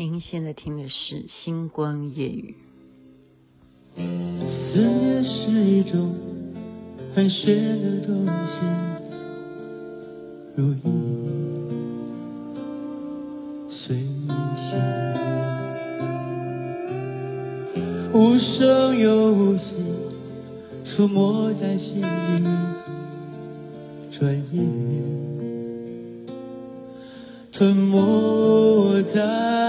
[0.00, 2.54] 您现在听的是《星光夜雨》。
[4.00, 6.14] 思念是一种
[7.16, 8.60] 寒雪的东西，
[10.54, 10.84] 如影
[13.68, 14.78] 随形，
[18.12, 19.74] 无声又无息，
[20.84, 22.04] 出没在心里，
[24.16, 24.64] 转眼
[27.50, 29.66] 吞没在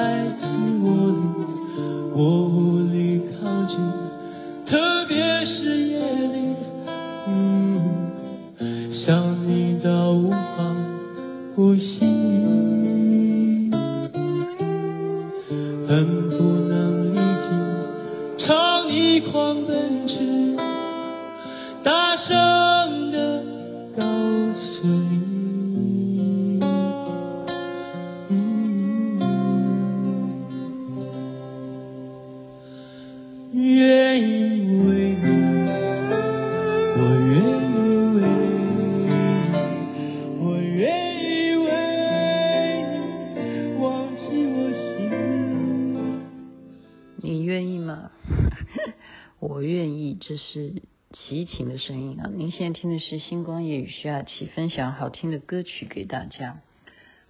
[49.39, 50.81] 我愿意这是
[51.13, 52.29] 齐秦的声音啊！
[52.29, 56.59] 您现在听的是《星光夜雨》，徐雅琪分享好听的歌曲给大家。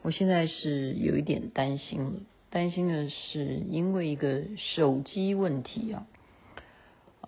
[0.02, 6.08] 我现在是有一点担心，担心的是因为一个手机问题啊，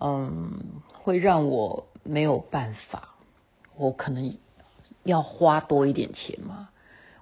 [0.00, 3.14] 嗯，会让我没有办法，
[3.76, 4.36] 我可能
[5.04, 6.70] 要花多一点钱嘛。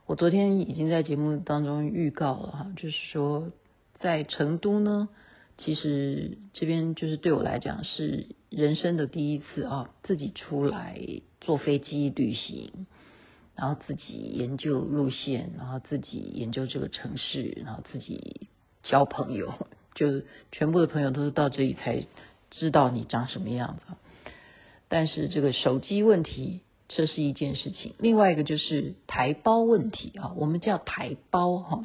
[0.07, 3.51] 我昨天已经在节目当中预告了哈，就是说
[3.99, 5.11] 在成都呢。
[5.63, 10.99] 其实这边就是对我来讲是人生的第一次啊，自己出来
[11.43, 12.87] 坐飞机旅行，
[13.55, 18.49] 然后自己研究路线，然后自己研究这个城市，然后自己
[18.83, 19.53] 交朋友，
[19.95, 22.07] 就全部的朋友都是到这里才
[22.51, 23.83] 知道你长什么样子。
[24.89, 31.85] 但是这个手机问题，这是一件事情，另外一个就是台胞问题啊，我们叫台胞哈，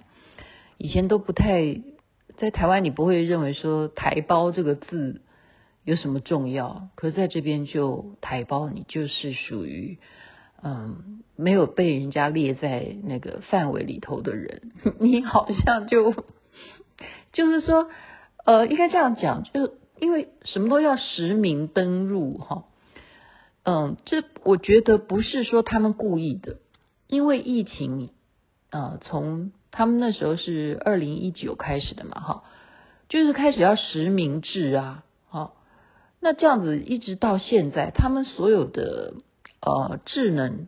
[0.78, 1.81] 以前都不太。
[2.38, 5.22] 在台湾，你不会认为说“台胞”这个字
[5.84, 9.97] 有什么重要，可是在这边就“台胞”，你就是属于
[10.62, 16.13] 嗯没有被人家列在那个范围里头的人， 你好像就
[17.31, 17.90] 就是说
[18.46, 22.66] 呃，应该这样讲，就因为什么都要实名登入哈，
[23.63, 26.57] 嗯，这我觉得不是说他们故意的，
[27.07, 28.09] 因为疫情
[28.72, 29.52] 呃从。
[29.78, 32.44] 他们那时候是二零一九开始的嘛，哈，
[33.09, 35.58] 就是开始要实名制啊，好，
[36.22, 39.16] 那这样子一直到现在，他们所有的
[39.59, 40.68] 呃智能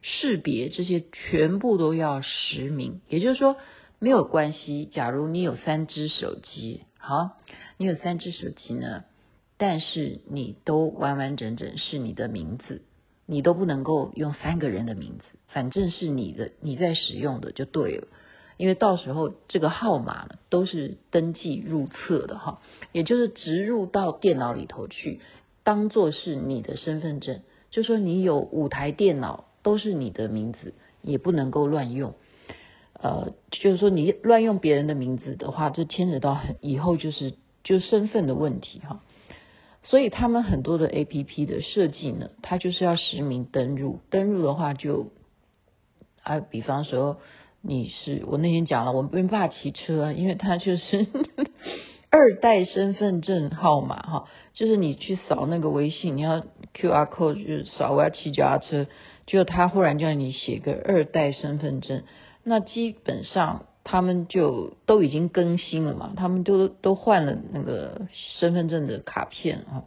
[0.00, 3.58] 识别这些全部都要实名，也就是说
[3.98, 4.86] 没有关系。
[4.86, 7.32] 假如你有三只手机，好，
[7.76, 9.04] 你有三只手机呢，
[9.58, 12.80] 但是你都完完整整是你的名字，
[13.26, 18.08] 你都不能够用三个人的名字，反正是你的，你在使用的就对了。
[18.56, 22.62] 因为到时候这个号码呢，都是登记入册的哈，
[22.92, 25.20] 也就是植入到电脑里头去，
[25.62, 27.42] 当做是你的身份证。
[27.70, 30.72] 就说你有五台电脑都是你的名字，
[31.02, 32.14] 也不能够乱用。
[32.94, 39.02] 呃，就是说你乱用别人的名字的话，就牵扯到很以后就是就身份的问题哈。
[39.82, 45.10] 所以他们很多的 APP 的设计呢，它就是要实名登入，登入的话就
[46.22, 47.18] 啊，比方说。
[47.68, 51.08] 你是我那天讲了，我没办法骑车，因为他就是
[52.10, 56.42] 二代身份证号码哈，就是你去扫那个微信，你要
[56.74, 58.86] QR code 就扫，我要骑脚踏车，
[59.26, 62.04] 就他忽然叫你写个二代身份证，
[62.44, 68.02] 那基本上他们就都已经更新了嘛，他们都都换了那个
[68.38, 69.82] 身份证的卡片啊，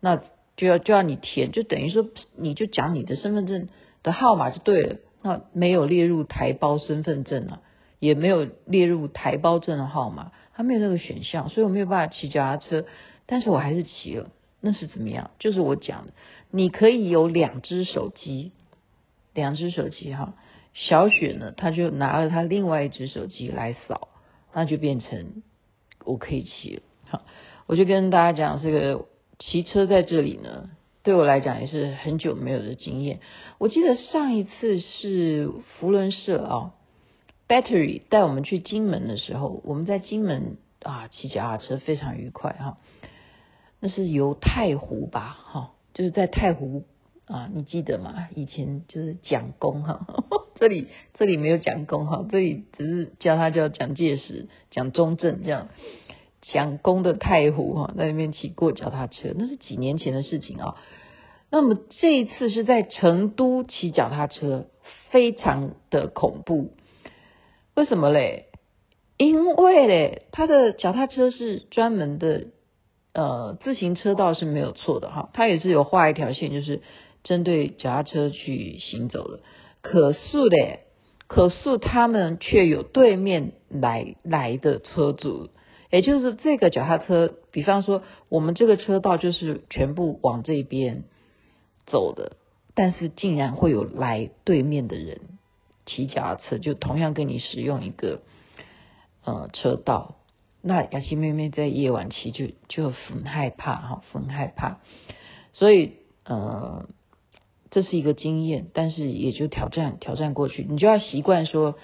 [0.00, 0.22] 那
[0.56, 2.06] 就要就要你填，就等于说
[2.38, 3.68] 你就讲你的身份证
[4.02, 4.96] 的号码就对了。
[5.28, 7.60] 那没有列入台胞身份证啊，
[7.98, 12.86] 也没有列入台胞证的号码，他没有那个选项，所以我没有办法骑脚踏车，
[13.26, 14.30] 但是我还是骑了。
[14.60, 15.30] 那是怎么样？
[15.38, 16.14] 就是我讲的，
[16.50, 18.52] 你可以有两只手机，
[19.34, 20.34] 两只手机哈。
[20.72, 24.08] 小雪呢，他就拿了他另外一只手机来扫，
[24.54, 25.42] 那就变成
[26.06, 26.82] 我可以骑了。
[27.06, 27.22] 好，
[27.66, 29.04] 我就跟大家讲这个
[29.38, 30.70] 骑车在这里呢。
[31.02, 33.20] 对我来讲也是很久没有的经验。
[33.58, 36.74] 我记得上一次是福伦社啊
[37.48, 42.78] ，Battery 带我们去金门的时候，我们在金门啊骑脚踏车非常愉快哈。
[43.80, 46.84] 那是游太湖吧哈，就是在太湖
[47.26, 48.28] 啊，你记得吗？
[48.34, 50.04] 以前就是蒋公哈，
[50.58, 55.68] 这里这里没有蒋公哈，这里只是叫他叫蒋介石、蒋中正这样。
[56.52, 60.76] 蒋公的太湖哈，在那边骑过脚踏车，那是几年前的事情啊。
[61.50, 64.66] 那么这一次是在成都骑脚踏车，
[65.10, 66.72] 非常的恐怖。
[67.74, 68.46] 为什么嘞？
[69.16, 72.46] 因为嘞，他的脚踏车是专门的，
[73.14, 76.82] 呃，自行车道是没有错的哈，他也是有画一条线，就是。
[77.24, 79.40] 针对脚踏车去行走的，
[79.82, 80.84] 可是嘞，
[81.26, 85.50] 可是他们却有对面来来的车主，
[85.90, 91.04] 也就是这个脚踏车，比方说我们这个车道就是全部往这边
[91.86, 92.36] 走的，
[92.74, 95.20] 但是竟然会有来对面的人
[95.86, 98.20] 骑脚踏车，就同样跟你使用一个
[99.24, 100.16] 呃车道，
[100.62, 104.78] 那雅琪妹妹在夜晚骑就就很害怕哈，很害怕，
[105.52, 105.92] 所以
[106.24, 106.88] 呃。
[107.70, 111.76] 这是一个经验，但是也就挑战挑战过去，你就要习惯说，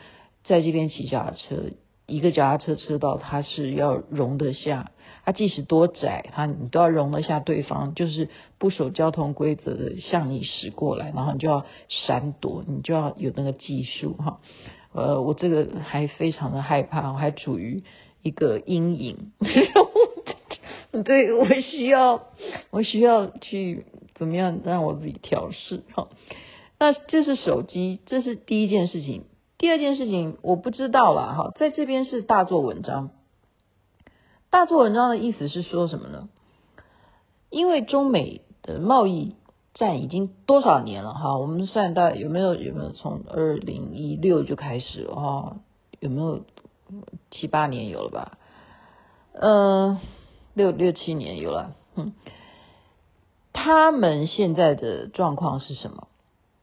[0.43, 1.73] 在这边骑脚踏车，
[2.07, 4.93] 一个脚踏车车道它是要容得下，
[5.25, 8.29] 它即使多窄，它你都要容得下对方，就是
[8.59, 14.41] 不守交通规则的向你驶过来，然后你就要闪躲，你就要有那个技术哈。
[14.93, 17.83] 呃，我这个还非常的害怕，我还处于
[18.23, 19.33] 一个阴影，
[21.05, 22.29] 对，我需要
[22.71, 23.87] 我需要去。
[24.17, 25.83] 怎么样让我自己调试？
[25.93, 26.07] 哈，
[26.79, 29.25] 那这是手机，这是第一件事情。
[29.65, 33.09] 第二件事情我不知道了，哈，在这边是大做文章。
[34.51, 36.29] 大做文章的意思是说什么呢？
[37.49, 39.37] 因为中美的贸易
[39.73, 41.15] 战已经多少年了？
[41.15, 45.15] 哈，我们算到有没有有没有从二零一六就开始了？
[45.15, 45.57] 哈，
[45.99, 46.43] 有没有
[47.31, 48.37] 七八年有了吧？
[49.33, 49.99] 嗯，
[50.53, 52.13] 六六七年有了，嗯。
[53.55, 56.09] 他们现在的状况是什么？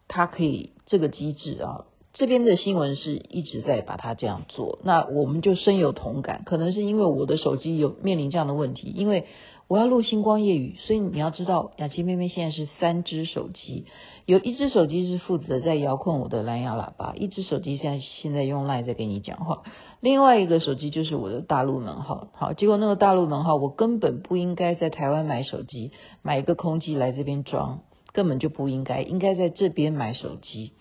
[0.08, 6.44] 他可以这个机制啊，这边的新闻是一直在把它这样做，那我们就深有同感。
[6.46, 9.26] 可能是因为我的手机有面临这样的问题，因为
[9.70, 13.86] 我要录星光夜雨，所以你要知道，雅琪妹妹现在是三只手机，
[14.26, 19.64] 有一只手机是负责在遥控我的蓝牙喇叭，一只手机现在现在用 LINE 在跟你讲话。
[20.02, 25.92] 另外一个手机就是我的大陆门号，好，结果那个大陆门号我根本不应该在台湾买手机，
[26.22, 30.74] 买一个空机来这边装，根本就不应该，应该在这边买手机，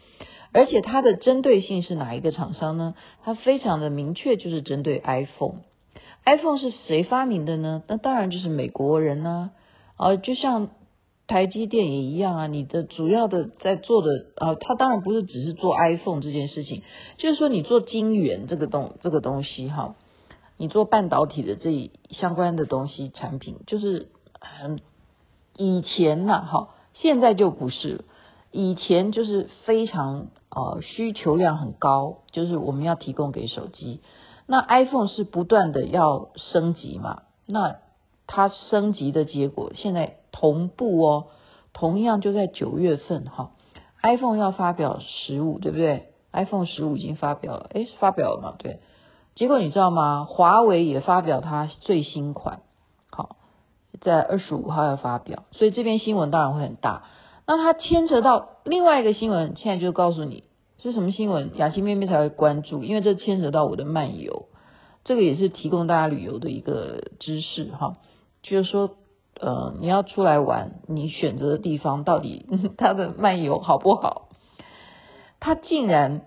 [0.53, 2.95] 而且它的针对性是哪一个厂商呢？
[3.23, 5.63] 它非常的明确，就是针对 iPhone。
[6.25, 7.83] iPhone 是谁发明的呢？
[7.87, 9.51] 那当然就是美国人呢，
[9.97, 10.71] 啊，就像。
[11.27, 16.83] 台积电也一样啊，你的主要的在做的啊，它当然不是只是做 iPhone 这件事情，
[17.19, 19.95] 就是说你做晶圆这个东这个东西哈，
[20.57, 24.09] 你做半导体的这相关的东西产品，就是
[24.41, 24.81] 很
[25.57, 28.05] 以前呐哈，现在就不是了，
[28.51, 34.01] 以前就是非常呃需求量很高，就是我们要提供给手机，
[34.47, 37.77] 那 iPhone 是不断的要升级嘛，那
[38.27, 40.17] 它升级的结果现在。
[40.33, 41.27] 同步哦，
[41.73, 43.51] 同样就在九月份哈
[44.01, 48.55] ，iPhone 要发表十五，对不对？iPhone 十五已经发表了，诶，发表了嘛？
[48.57, 48.79] 对。
[49.35, 50.25] 结果你知道吗？
[50.31, 52.61] 华为也发表它最新款，
[53.11, 53.37] 好，
[54.01, 57.03] 在二十五号要发表，所以这边新闻当然会很大。
[57.51, 60.45] 那它牵扯到另外一个新闻，现在就告诉你
[60.79, 64.47] 是什么新闻，雅琪妹妹才会关注，因为这牵扯到我的漫游，
[65.03, 67.97] 这个也是提供大家旅游的一个知识哈，
[68.43, 68.91] 就是说。
[69.43, 72.45] 呃，你要出来玩，你选择的地方到底
[72.77, 74.29] 它的漫游好不好？
[75.39, 76.27] 它竟然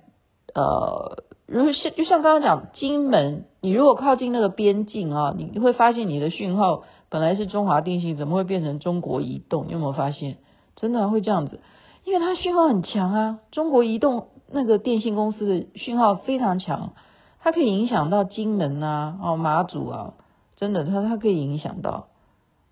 [0.55, 9.67] 呃，如果像就像刚刚讲金门，你如果靠近那个边境啊，你会发现你的讯号本来是中华电信，怎么会变成中国移动？
[9.67, 10.37] 你有没有发现？
[10.75, 11.59] 真的会这样子？
[12.03, 16.93] 因为它讯号很强啊，中国移动那个电信公司的讯号非常强，
[17.39, 20.13] 它可以影响到金门啊，哦马祖啊，
[20.55, 22.07] 真的，它它可以影响到。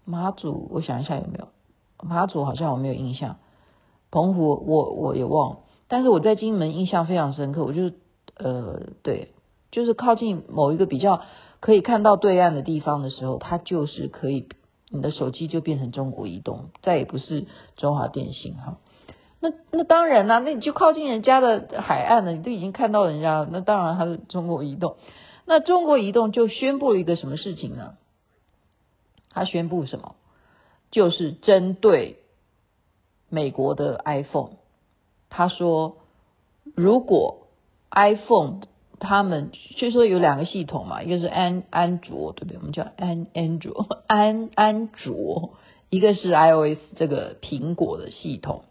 [0.03, 1.48] 马祖，我想一下有没有？
[2.03, 3.38] 马祖好像我没有印象。
[4.10, 5.58] 澎湖我，我也忘了。
[5.88, 7.93] 但是我在金门印象非常深刻，我就是
[8.36, 9.29] 呃，对，
[9.72, 11.22] 就是靠近某一个比较
[11.60, 14.50] 可以看到对岸的地方的时候，它就是可以，
[14.91, 18.77] 你的手机就变成中国移动，再也不是中华电信哈。
[19.39, 24.98] 那那当然啦，那你就靠近人家的海岸了，你都已经看到人家了，那当然他是中国移动。
[25.45, 27.95] 那中国移动就宣布一个什么事情呢？
[29.29, 30.15] 他宣布什么？
[30.91, 32.19] 就是针对
[33.29, 34.51] 美国的 iPhone，
[35.29, 35.98] 他说，
[36.75, 37.48] 如果
[37.89, 38.60] iPhone
[39.01, 42.58] 他们据说有两个系统嘛，一个是安安卓，对不对？
[42.58, 45.55] 我们叫安安卓 安安卓，
[45.89, 48.63] 一个是 iOS 这个苹果的系统。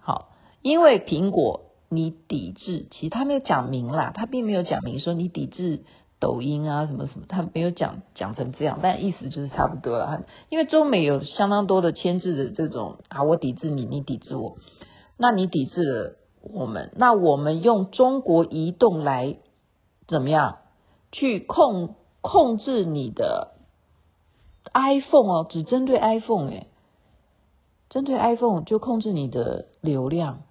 [0.00, 0.30] 好，
[0.62, 5.84] 因为苹果你抵制，其实他没有讲明啦，他并没有讲明说你抵制
[6.18, 10.24] 抖音啊什么什么，他没有讲讲成这样，但意思就是差不多了。
[10.48, 14.56] 因为中美有相当多的牵制的这种啊，我抵制你，你抵制我，
[15.18, 19.36] 那你抵制了我们，那我们用中国移动来
[20.08, 20.58] 怎么样
[21.10, 23.52] 去控控制你的
[24.74, 26.66] iPhone 哦，只针对 iPhone 诶。
[27.88, 30.44] 针对 iPhone 就控制你的流量，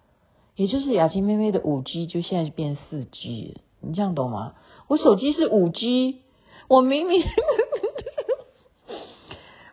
[0.55, 4.53] 也就是雅琪妹妹的五 G 就现在变四 G，你这样懂吗？
[4.87, 6.21] 我手机是五 G，
[6.67, 7.23] 我明明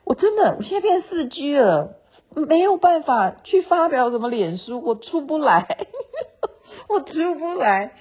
[0.05, 1.97] 我真的我现在变四 G 了，
[2.35, 5.87] 没有办法去发表什么脸书，我出不来，
[6.89, 7.93] 我出不来，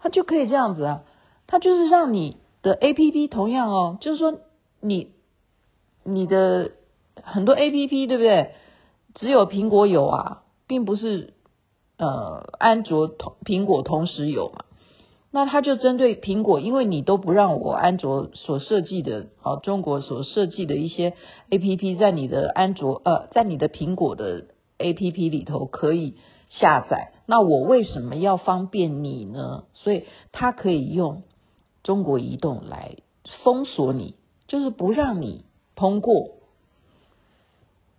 [0.00, 1.02] 它就可以这样子啊，
[1.46, 4.38] 它就是让你的 APP 同样哦，就是说
[4.80, 5.12] 你
[6.04, 6.72] 你的
[7.22, 8.54] 很多 APP 对不对？
[9.14, 11.32] 只有苹果有啊，并不是
[11.96, 14.65] 呃安卓同苹果同时有嘛。
[15.30, 21.14] 那他就针对苹果，因为你都不让我安卓所设计的哦，中国所设计的一些
[21.50, 24.46] APP 在你的安卓呃，在你的苹果的
[24.78, 26.14] APP 里头可以
[26.48, 27.12] 下载。
[27.26, 29.64] 那我为什么要方便你呢？
[29.74, 31.22] 所以他可以用
[31.82, 32.96] 中国移动来
[33.42, 34.14] 封锁你，
[34.46, 36.30] 就是不让你通过。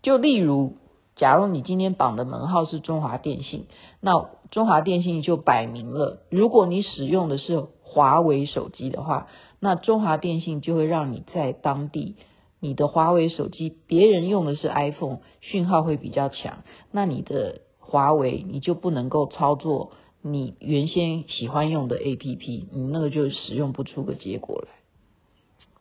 [0.01, 0.73] 就例如。
[1.17, 3.65] 假如你今天绑的门号是中华电信，
[3.99, 9.27] 那中华电信就摆明了，如果你使用的是华为手机的话，
[9.59, 12.15] 那中华电信就会让你在当地，
[12.59, 24.69] 你的华为手机别人用的是 iPhone，讯号会比较强，那你的华为你就不能够操作你原先喜欢用的 APP，你那个就使用不出个结果来，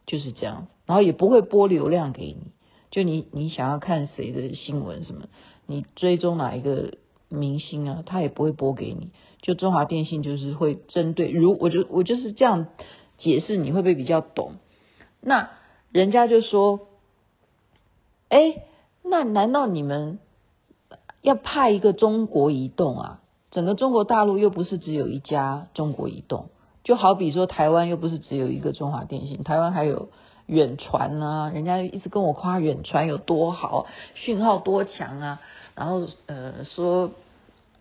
[0.07, 2.53] 就是这样，然后也不会拨流量给你。
[2.97, 5.27] 就你，你想要看谁的新闻什么，
[5.67, 6.95] 你追踪哪一个
[7.29, 9.11] 明星啊，他也不会播给你。
[9.43, 12.69] 就中华电信就是会针对，如我就我就是这样
[13.19, 14.53] 解释，你会不会比较懂？
[15.21, 15.51] 那
[15.93, 16.89] 人家就说，
[18.31, 18.63] 哎，
[19.03, 20.19] 那难道你们
[21.21, 23.21] 要派一个中国移动啊？
[23.51, 26.47] 整个中国大陆又不是只有一家中国移动，
[26.83, 30.09] 就好比说台湾又不是只有一个中华电信，台湾还有。
[30.47, 35.41] 远传啊，人家一直跟我夸远传有多好，讯号多强啊，
[35.75, 37.11] 然后呃说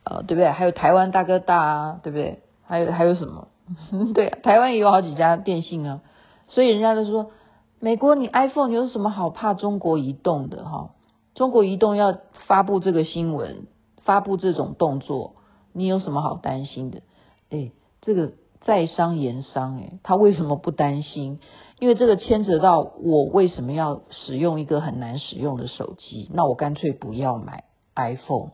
[0.04, 0.50] 呃对不对？
[0.50, 2.40] 还有台湾大哥大啊，对不对？
[2.66, 3.48] 还有还有什么？
[4.14, 6.02] 对啊，台湾也有好几家电信啊，
[6.48, 7.32] 所以人家都说
[7.80, 10.90] 美国你 iPhone 有什么好怕中国移动的哈？
[11.34, 12.18] 中国移动要
[12.48, 13.68] 发布这个新闻，
[14.04, 15.36] 发布这种动作，
[15.72, 17.02] 你有什么好担心的？
[17.50, 18.32] 哎，这个。
[18.62, 21.40] 在商言商，诶，他为什么不担心？
[21.80, 26.30] 因为这个牵扯到我为什么要使用一个很难使用的手机？
[26.34, 27.66] 那我干脆不要买
[27.96, 28.52] iPhone，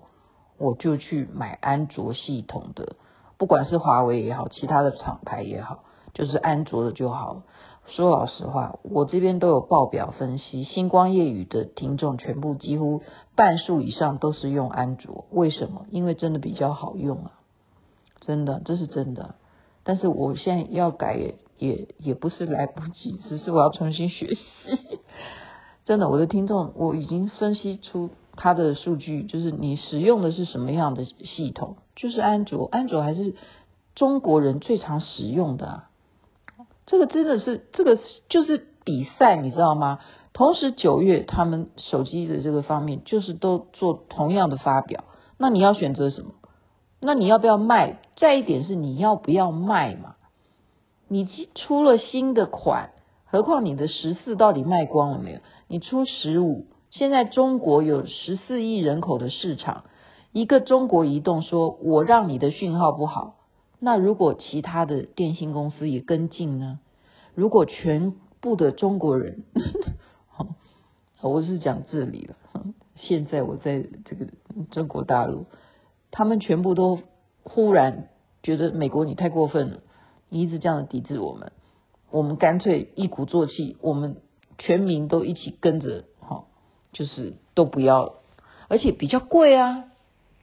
[0.58, 2.96] 我就去买安卓系统的，
[3.38, 7.44] 不管是华为也好，其他的厂牌也好，就是安卓的就好。
[7.88, 13.02] 说老实话，我这边都有报表分析，星光夜雨的听众全部几乎
[13.36, 15.86] 半数以上都是用安卓，为什么？
[15.90, 17.32] 因为真的比较好用啊，
[18.22, 19.36] 真的，这是真的。
[19.84, 24.42] 但是我现在要改也也不是来不及，只是我要重新学习。
[25.86, 33.36] 真的，我的听众我已经分析出他的数据，就是你使用的是什么样的系统，就是安卓，安卓还是
[33.94, 35.90] 中国人最常使用的啊。
[36.88, 40.00] 这个真的是这个就是比赛，你知道吗？
[40.34, 45.04] 同时九月他们手机的这个方面就是都做同样的发表，
[45.38, 46.32] 那你要选择什么？
[47.00, 48.00] 那你要不要卖？
[48.18, 50.16] 再一点是你要不要卖嘛？
[51.12, 52.92] 你出了新的款，
[53.26, 55.40] 何况你的十四到底卖光了没有？
[55.68, 59.84] 你出十五，现在中国有十四亿人口的市场，
[60.32, 63.36] 一个中国移动说我让你的讯号不好，
[63.78, 66.80] 那如果其他的电信公司也跟进呢？
[67.36, 69.44] 如果全部的中国人，
[70.30, 70.48] 好
[71.28, 72.36] 我是讲这里了，
[72.96, 74.28] 现在我在这个
[74.70, 75.46] 中国大陆。
[76.10, 77.00] 他们全部都
[77.44, 78.08] 忽然
[78.44, 79.82] 觉得美国你太过分了，
[80.32, 81.52] 你一直这样的抵制我们，
[82.10, 84.16] 我们干脆一鼓作气，我们
[84.58, 86.46] 全民都一起跟着，哈，
[86.94, 88.14] 就是都不要，
[88.70, 89.84] 而且比较贵啊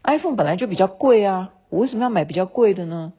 [0.03, 3.15] ，iPhone 本来就比较贵啊，我为什么要买比较贵的呢？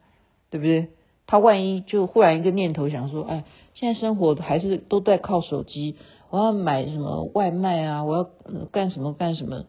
[0.51, 0.89] 对不对？
[1.25, 5.95] 他万一就忽然一个念头想说，哎，现在生活还是都在靠手机，
[6.29, 8.29] 我要买什么外卖啊，我要
[8.71, 9.65] 干什么干什么。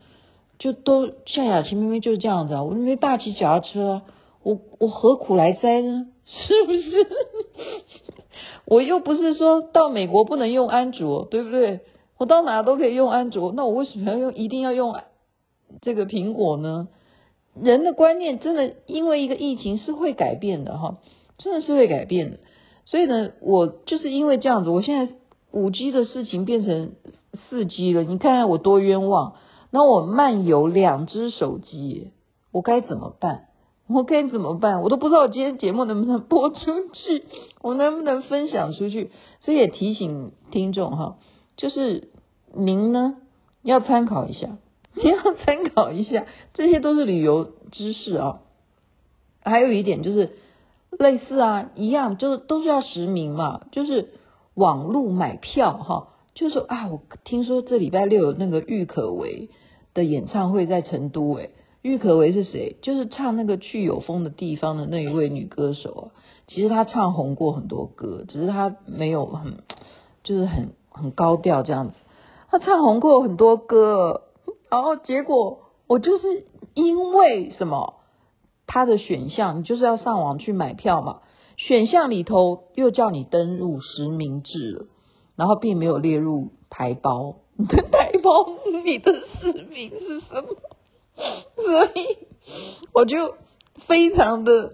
[0.59, 4.02] 就都像雅琪明明就是这样子啊，我没霸气脚踏车，
[4.42, 6.07] 我我何苦来哉呢？
[6.47, 7.07] 是不是？
[8.67, 11.81] 我又不是说到美国不能用安卓，对不对？
[12.19, 14.95] 我到哪都可以用安卓，那我为什么要用一定要用
[15.81, 16.89] 这个苹果呢？
[17.61, 20.99] 人的观念真的因为一个疫情是会改变的哈，
[21.39, 22.39] 真的是会改变的。
[22.85, 25.15] 所以呢，我就是因为这样子，我现在
[25.51, 26.93] 五 G 的事情变成
[27.49, 29.35] 四 G 了，你看看我多冤枉。
[29.73, 32.13] 那我漫游两只手机，
[32.53, 33.47] 我该怎么办？
[33.92, 34.82] 我该怎么办？
[34.82, 36.56] 我都不知道我今天节目能不能播出
[36.92, 37.25] 去，
[37.61, 39.11] 我能不能分享出去？
[39.40, 41.16] 所以也提醒听众哈，
[41.56, 42.09] 就是
[42.54, 43.16] 您呢
[43.62, 44.59] 要参考一下，
[44.94, 48.40] 你 要参考一下，这些都是旅游知识啊。
[49.42, 50.37] 还有一点就是
[50.90, 54.11] 类似啊，一样就是都是要实名嘛，就是
[54.54, 56.09] 网络买票哈。
[56.32, 59.50] 就是啊，我听说这礼拜六有那个郁可唯
[59.94, 61.50] 的演唱会在成都，诶，
[61.83, 62.77] 郁可唯是谁？
[62.83, 66.05] 就是唱那个去有风的地方的那一位女歌手啊。
[66.47, 69.63] 其实她唱红过很多歌，只是她没有很，
[70.23, 71.95] 就是很很高调这样子。
[72.51, 74.23] 她唱红过很多歌，
[74.71, 76.45] 然后结果我就是
[76.75, 77.95] 因为什么？
[78.67, 81.21] 她的选项你就是要上网去买票嘛，
[81.57, 84.87] 选项里头又叫你登入实名制了。
[85.37, 88.47] 然后并没有列入台胞，你 的台胞，
[88.85, 90.49] 你的实名是什么？
[91.57, 92.27] 所以
[92.93, 93.35] 我就
[93.87, 94.73] 非常的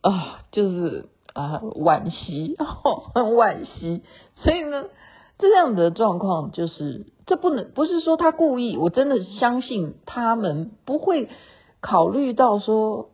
[0.00, 2.56] 啊，就是啊惋惜，
[3.14, 4.02] 很惋惜。
[4.36, 4.86] 所以呢，
[5.38, 11.28] 这样的状况就是，这不能不是说他故意，我真的相信他们不会
[11.80, 13.10] 考虑到说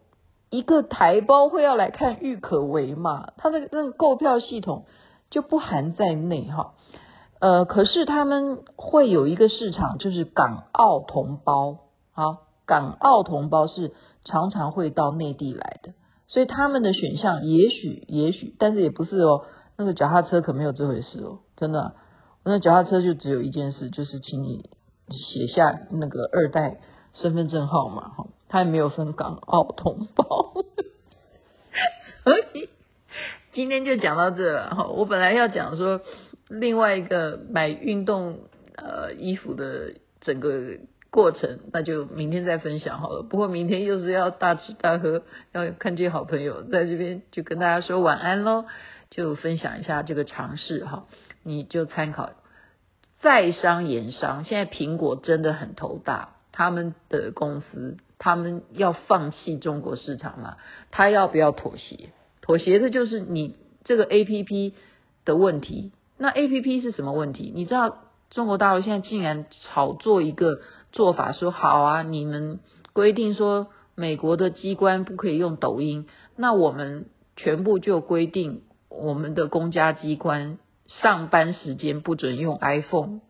[0.51, 4.85] 一个台胞会要来看郁可唯嘛，他的那个购票系统。
[5.31, 6.75] 就不含在内哈，
[7.39, 11.77] 呃，可是他们会有一个市场，就是港澳同胞，
[12.11, 12.39] 好，
[12.71, 13.91] 港澳同胞是
[14.25, 15.95] 常常会到内地来的，
[16.29, 19.45] 所以他们的选项也许也许，但是也不是哦，
[19.77, 21.95] 那个脚踏车可没有这回事哦，真的，
[22.45, 24.71] 我那脚踏车就只有一件事，就是请你
[25.11, 26.79] 写下那个二代
[27.15, 30.55] 身份证号码哈，他也没有分港澳同胞，
[32.23, 32.69] 所以。
[33.53, 36.01] 今天就讲到这了哈，我本来要讲说
[36.49, 38.39] 另外一个买运动
[38.77, 40.79] 呃衣服的整个
[41.11, 43.23] 过程，那就明天再分享好了。
[43.23, 48.67] 不过明天又是要大吃大喝，要看见好朋友，在这边就跟大家说晚安喽，
[49.11, 51.07] 就分享一下这个尝试哈，
[51.43, 52.31] 你就参考。
[53.21, 60.57] 在商言商，现在苹果真的很头大，他们的公司他们要放弃中国市场嘛，
[60.91, 62.11] 他要不要妥协？
[62.41, 64.73] 妥协的就是你这个 APP
[65.25, 65.93] 的问题。
[66.17, 67.53] 那 APP 是什么问题？
[67.55, 67.99] 你知道
[68.31, 70.61] 中国大陆现在竟然炒作一个
[70.93, 72.61] 做法，说好啊，你们
[72.93, 83.21] 规定说美国的机关不可以用抖音，那我们全部就规定我们的公家机关上班时间不准用 iPhone，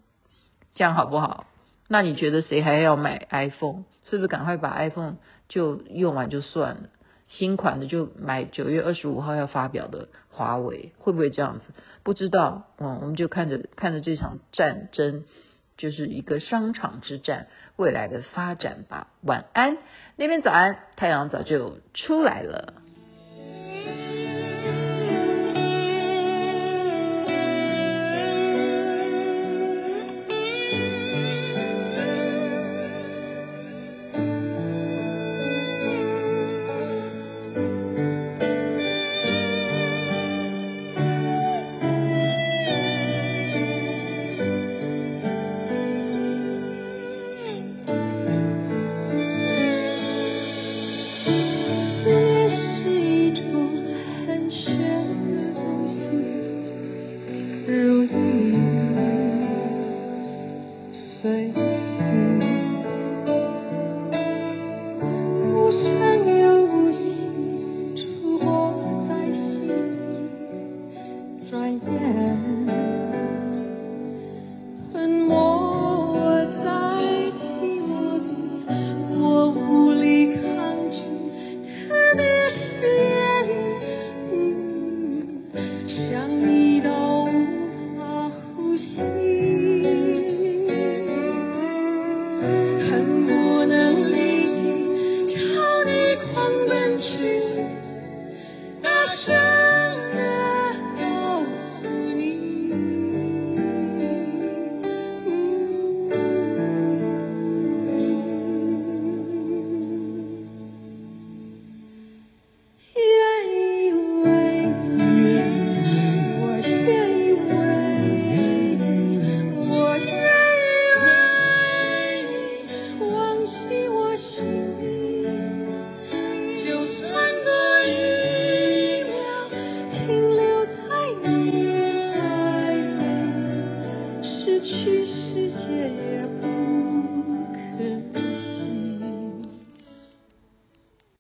[0.75, 1.47] 这样好不好？
[1.89, 3.85] 那你觉得谁还要买 iPhone？
[4.05, 5.17] 是不是赶快把 iPhone
[5.49, 6.81] 就用完就算了？
[7.29, 11.65] 新款的就买九月二十五号要发表的华为，会不会这样子？
[12.03, 15.25] 不知道，嗯，我们就看着看着这场战争，
[15.81, 19.09] 就是一个商场之战未来的发展吧。
[19.23, 19.79] 晚安，
[20.17, 22.80] 那边早安，太阳早就出来了。